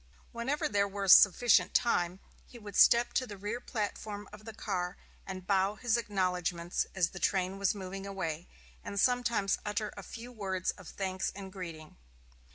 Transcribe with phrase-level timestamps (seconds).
[0.31, 4.97] Whenever there was sufficient time, he would step to the rear platform of the car
[5.27, 8.47] and bow his acknowledgments as the train was moving away,
[8.83, 11.97] and sometimes utter a few words of thanks and greeting.